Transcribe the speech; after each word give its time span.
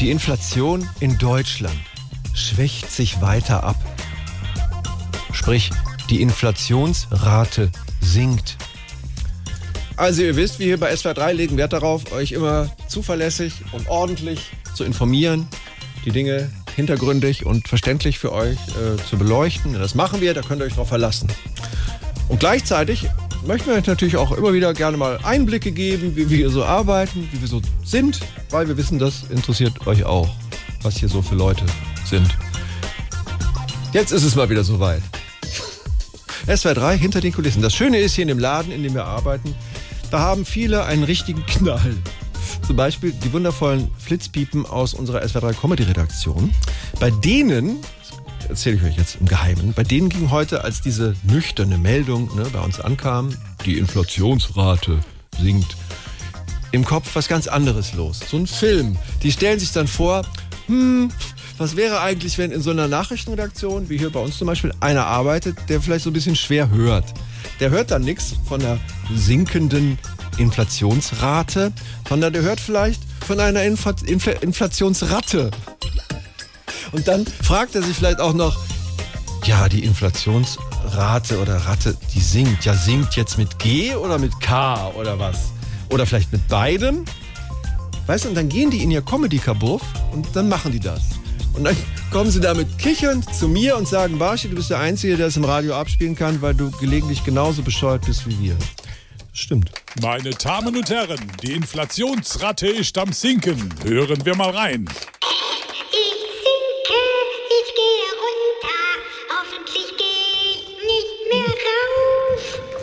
Die 0.00 0.10
Inflation 0.10 0.88
in 1.00 1.18
Deutschland 1.18 1.76
schwächt 2.32 2.90
sich 2.90 3.20
weiter 3.20 3.64
ab. 3.64 3.76
Sprich, 5.30 5.70
die 6.08 6.22
Inflationsrate 6.22 7.70
sinkt. 8.00 8.56
Also 9.96 10.22
ihr 10.22 10.36
wisst, 10.36 10.58
wir 10.58 10.64
hier 10.64 10.80
bei 10.80 10.96
SWR 10.96 11.12
3 11.12 11.34
legen 11.34 11.58
Wert 11.58 11.74
darauf, 11.74 12.12
euch 12.12 12.32
immer 12.32 12.74
zuverlässig 12.88 13.52
und 13.72 13.90
ordentlich 13.90 14.40
zu 14.74 14.84
informieren, 14.84 15.46
die 16.06 16.12
Dinge 16.12 16.50
hintergründig 16.74 17.44
und 17.44 17.68
verständlich 17.68 18.18
für 18.18 18.32
euch 18.32 18.56
äh, 18.68 18.96
zu 19.04 19.18
beleuchten. 19.18 19.74
Das 19.74 19.94
machen 19.94 20.22
wir, 20.22 20.32
da 20.32 20.40
könnt 20.40 20.62
ihr 20.62 20.64
euch 20.64 20.76
drauf 20.76 20.88
verlassen. 20.88 21.28
Und 22.28 22.40
gleichzeitig 22.40 23.10
möchten 23.46 23.68
wir 23.68 23.74
euch 23.74 23.86
natürlich 23.86 24.16
auch 24.16 24.32
immer 24.32 24.52
wieder 24.52 24.74
gerne 24.74 24.96
mal 24.96 25.18
Einblicke 25.22 25.72
geben, 25.72 26.16
wie 26.16 26.28
wir 26.30 26.50
so 26.50 26.64
arbeiten, 26.64 27.28
wie 27.32 27.40
wir 27.40 27.48
so 27.48 27.60
sind, 27.84 28.20
weil 28.50 28.68
wir 28.68 28.76
wissen, 28.76 28.98
das 28.98 29.24
interessiert 29.30 29.86
euch 29.86 30.04
auch, 30.04 30.28
was 30.82 30.96
hier 30.96 31.08
so 31.08 31.22
für 31.22 31.34
Leute 31.34 31.64
sind. 32.04 32.28
Jetzt 33.92 34.12
ist 34.12 34.22
es 34.22 34.36
mal 34.36 34.48
wieder 34.48 34.64
soweit. 34.64 35.02
SWR 36.56 36.74
3 36.74 36.98
hinter 36.98 37.20
den 37.20 37.32
Kulissen. 37.32 37.62
Das 37.62 37.74
Schöne 37.74 37.98
ist 37.98 38.14
hier 38.14 38.22
in 38.22 38.28
dem 38.28 38.38
Laden, 38.38 38.72
in 38.72 38.82
dem 38.82 38.94
wir 38.94 39.04
arbeiten, 39.04 39.54
da 40.10 40.20
haben 40.20 40.44
viele 40.44 40.84
einen 40.84 41.04
richtigen 41.04 41.44
Knall. 41.46 41.94
Zum 42.66 42.76
Beispiel 42.76 43.12
die 43.12 43.32
wundervollen 43.32 43.90
Flitzpiepen 43.98 44.66
aus 44.66 44.94
unserer 44.94 45.26
SWR 45.26 45.40
3 45.40 45.52
Comedy 45.54 45.82
Redaktion. 45.84 46.52
Bei 47.00 47.10
denen, 47.10 47.78
erzähle 48.48 48.76
ich 48.76 48.82
euch 48.82 48.96
jetzt 48.96 49.16
im 49.20 49.26
Geheimen, 49.26 49.72
bei 49.74 49.82
denen 49.82 50.08
ging 50.08 50.30
heute, 50.30 50.64
als 50.64 50.80
diese 50.80 51.14
nüchterne 51.22 51.78
Meldung 51.78 52.34
ne, 52.36 52.46
bei 52.52 52.60
uns 52.60 52.80
ankam, 52.80 53.30
die 53.64 53.78
Inflationsrate 53.78 55.00
sinkt, 55.38 55.76
im 56.72 56.84
Kopf 56.84 57.14
was 57.14 57.28
ganz 57.28 57.46
anderes 57.48 57.94
los. 57.94 58.20
So 58.30 58.36
ein 58.36 58.46
Film. 58.46 58.96
Die 59.22 59.32
stellen 59.32 59.58
sich 59.58 59.72
dann 59.72 59.88
vor, 59.88 60.22
hm, 60.66 61.10
was 61.58 61.76
wäre 61.76 62.00
eigentlich, 62.00 62.38
wenn 62.38 62.52
in 62.52 62.62
so 62.62 62.70
einer 62.70 62.88
Nachrichtenredaktion, 62.88 63.88
wie 63.90 63.98
hier 63.98 64.10
bei 64.10 64.20
uns 64.20 64.38
zum 64.38 64.46
Beispiel, 64.46 64.72
einer 64.80 65.06
arbeitet, 65.06 65.56
der 65.68 65.80
vielleicht 65.80 66.04
so 66.04 66.10
ein 66.10 66.14
bisschen 66.14 66.36
schwer 66.36 66.70
hört. 66.70 67.12
Der 67.58 67.70
hört 67.70 67.90
dann 67.90 68.02
nichts 68.02 68.34
von 68.48 68.62
einer 68.62 68.78
sinkenden 69.14 69.98
Inflationsrate, 70.38 71.72
sondern 72.08 72.32
der 72.32 72.42
hört 72.42 72.60
vielleicht 72.60 73.02
von 73.26 73.40
einer 73.40 73.62
Infl 73.64 73.94
Infl 74.06 74.36
Inflationsratte. 74.40 75.50
Und 76.92 77.06
dann 77.08 77.26
fragt 77.26 77.74
er 77.74 77.82
sich 77.82 77.96
vielleicht 77.96 78.20
auch 78.20 78.34
noch, 78.34 78.58
ja, 79.44 79.68
die 79.68 79.84
Inflationsrate 79.84 81.40
oder 81.40 81.56
Ratte, 81.56 81.96
die 82.14 82.20
sinkt. 82.20 82.64
Ja, 82.64 82.74
sinkt 82.74 83.16
jetzt 83.16 83.38
mit 83.38 83.58
G 83.58 83.94
oder 83.94 84.18
mit 84.18 84.38
K 84.40 84.88
oder 84.90 85.18
was? 85.18 85.52
Oder 85.90 86.06
vielleicht 86.06 86.32
mit 86.32 86.46
beidem? 86.48 87.04
Weißt 88.06 88.24
du, 88.24 88.28
und 88.30 88.34
dann 88.34 88.48
gehen 88.48 88.70
die 88.70 88.82
in 88.82 88.90
ihr 88.90 89.02
Comedy-Kabuff 89.02 89.82
und 90.12 90.26
dann 90.34 90.48
machen 90.48 90.72
die 90.72 90.80
das. 90.80 91.02
Und 91.54 91.64
dann 91.64 91.76
kommen 92.10 92.30
sie 92.30 92.40
damit 92.40 92.78
kichernd 92.78 93.32
zu 93.34 93.48
mir 93.48 93.76
und 93.76 93.88
sagen, 93.88 94.18
Barschi, 94.18 94.48
du 94.48 94.56
bist 94.56 94.70
der 94.70 94.80
Einzige, 94.80 95.16
der 95.16 95.28
es 95.28 95.36
im 95.36 95.44
Radio 95.44 95.74
abspielen 95.74 96.16
kann, 96.16 96.42
weil 96.42 96.54
du 96.54 96.70
gelegentlich 96.72 97.24
genauso 97.24 97.62
bescheuert 97.62 98.04
bist 98.06 98.26
wie 98.26 98.38
wir. 98.40 98.56
Das 99.30 99.38
stimmt. 99.38 99.70
Meine 100.02 100.30
Damen 100.30 100.76
und 100.76 100.90
Herren, 100.90 101.20
die 101.42 101.52
Inflationsrate 101.52 102.66
ist 102.66 102.96
am 102.98 103.12
Sinken. 103.12 103.68
Hören 103.84 104.24
wir 104.24 104.36
mal 104.36 104.50
rein. 104.50 104.88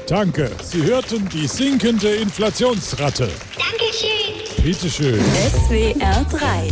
Danke. 0.07 0.49
Sie 0.63 0.83
hörten 0.83 1.27
die 1.29 1.47
sinkende 1.47 2.15
Inflationsrate. 2.15 3.29
Dankeschön. 3.57 4.63
Bitteschön. 4.63 5.19
SWR 5.51 6.25
3 6.31 6.69